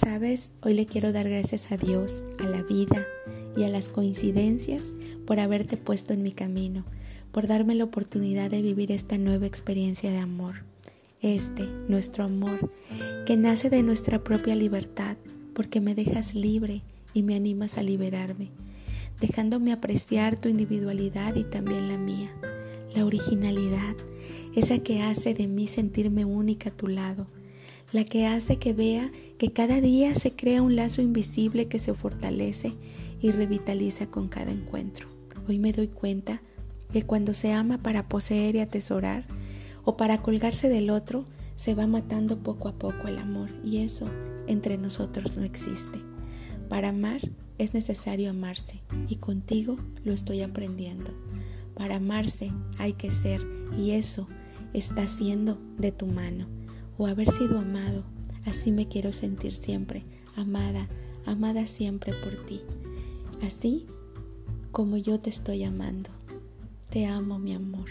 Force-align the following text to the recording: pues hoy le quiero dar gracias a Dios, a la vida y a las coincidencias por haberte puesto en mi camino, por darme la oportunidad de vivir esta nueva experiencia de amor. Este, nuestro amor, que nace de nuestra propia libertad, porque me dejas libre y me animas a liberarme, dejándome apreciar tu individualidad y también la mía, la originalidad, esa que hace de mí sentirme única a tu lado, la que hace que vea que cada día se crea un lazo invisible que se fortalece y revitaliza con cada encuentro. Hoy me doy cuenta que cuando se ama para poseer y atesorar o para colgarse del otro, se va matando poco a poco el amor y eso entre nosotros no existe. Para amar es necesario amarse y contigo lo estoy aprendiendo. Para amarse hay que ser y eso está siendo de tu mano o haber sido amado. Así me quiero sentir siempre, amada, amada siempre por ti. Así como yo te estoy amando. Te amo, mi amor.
pues 0.00 0.50
hoy 0.62 0.74
le 0.74 0.86
quiero 0.86 1.12
dar 1.12 1.28
gracias 1.28 1.72
a 1.72 1.76
Dios, 1.76 2.22
a 2.38 2.44
la 2.44 2.62
vida 2.62 3.06
y 3.56 3.64
a 3.64 3.68
las 3.68 3.88
coincidencias 3.88 4.94
por 5.26 5.40
haberte 5.40 5.76
puesto 5.76 6.12
en 6.12 6.22
mi 6.22 6.32
camino, 6.32 6.84
por 7.32 7.46
darme 7.46 7.74
la 7.74 7.84
oportunidad 7.84 8.50
de 8.50 8.62
vivir 8.62 8.92
esta 8.92 9.18
nueva 9.18 9.46
experiencia 9.46 10.10
de 10.10 10.18
amor. 10.18 10.64
Este, 11.20 11.64
nuestro 11.88 12.24
amor, 12.24 12.70
que 13.26 13.36
nace 13.36 13.70
de 13.70 13.82
nuestra 13.82 14.22
propia 14.22 14.54
libertad, 14.54 15.16
porque 15.54 15.80
me 15.80 15.94
dejas 15.94 16.34
libre 16.34 16.82
y 17.14 17.22
me 17.22 17.34
animas 17.34 17.78
a 17.78 17.82
liberarme, 17.82 18.50
dejándome 19.20 19.72
apreciar 19.72 20.38
tu 20.38 20.48
individualidad 20.48 21.34
y 21.34 21.44
también 21.44 21.88
la 21.88 21.96
mía, 21.96 22.30
la 22.94 23.04
originalidad, 23.04 23.96
esa 24.54 24.78
que 24.78 25.02
hace 25.02 25.34
de 25.34 25.48
mí 25.48 25.66
sentirme 25.66 26.24
única 26.24 26.68
a 26.68 26.76
tu 26.76 26.86
lado, 26.86 27.26
la 27.92 28.04
que 28.04 28.26
hace 28.26 28.58
que 28.58 28.74
vea 28.74 29.10
que 29.38 29.52
cada 29.52 29.80
día 29.80 30.14
se 30.14 30.32
crea 30.32 30.62
un 30.62 30.76
lazo 30.76 31.00
invisible 31.00 31.68
que 31.68 31.78
se 31.78 31.94
fortalece 31.94 32.74
y 33.20 33.30
revitaliza 33.30 34.10
con 34.10 34.28
cada 34.28 34.52
encuentro. 34.52 35.08
Hoy 35.48 35.58
me 35.58 35.72
doy 35.72 35.88
cuenta 35.88 36.42
que 36.92 37.02
cuando 37.02 37.32
se 37.32 37.52
ama 37.52 37.78
para 37.78 38.08
poseer 38.08 38.56
y 38.56 38.60
atesorar 38.60 39.24
o 39.84 39.96
para 39.96 40.20
colgarse 40.20 40.68
del 40.68 40.90
otro, 40.90 41.24
se 41.56 41.74
va 41.74 41.86
matando 41.86 42.42
poco 42.42 42.68
a 42.68 42.78
poco 42.78 43.08
el 43.08 43.18
amor 43.18 43.48
y 43.64 43.78
eso 43.78 44.08
entre 44.46 44.76
nosotros 44.76 45.36
no 45.36 45.44
existe. 45.44 45.98
Para 46.68 46.90
amar 46.90 47.22
es 47.56 47.72
necesario 47.74 48.30
amarse 48.30 48.82
y 49.08 49.16
contigo 49.16 49.76
lo 50.04 50.12
estoy 50.12 50.42
aprendiendo. 50.42 51.10
Para 51.74 51.96
amarse 51.96 52.52
hay 52.76 52.92
que 52.92 53.10
ser 53.10 53.40
y 53.76 53.92
eso 53.92 54.28
está 54.74 55.08
siendo 55.08 55.58
de 55.78 55.90
tu 55.90 56.06
mano 56.06 56.57
o 56.98 57.06
haber 57.06 57.30
sido 57.32 57.58
amado. 57.58 58.04
Así 58.44 58.72
me 58.72 58.88
quiero 58.88 59.12
sentir 59.12 59.54
siempre, 59.54 60.04
amada, 60.36 60.88
amada 61.24 61.66
siempre 61.66 62.12
por 62.12 62.44
ti. 62.44 62.60
Así 63.42 63.86
como 64.72 64.96
yo 64.96 65.20
te 65.20 65.30
estoy 65.30 65.64
amando. 65.64 66.10
Te 66.90 67.06
amo, 67.06 67.38
mi 67.38 67.54
amor. 67.54 67.88